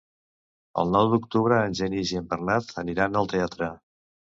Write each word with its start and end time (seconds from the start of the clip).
El 0.83 0.89
nou 0.95 1.09
d'octubre 1.11 1.59
en 1.67 1.77
Genís 1.81 2.15
i 2.15 2.19
en 2.23 2.27
Bernat 2.33 2.75
aniran 2.85 3.23
al 3.25 3.33
teatre. 3.37 3.71